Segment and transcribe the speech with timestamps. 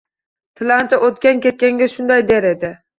[0.61, 2.77] Tilanchi o`tgan-ketganga shunday der edi